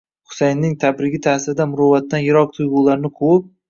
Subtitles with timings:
[0.29, 3.53] Husayinning tabrigi ta'sirida muruvvatdan yiroq tuyg'ularni quvib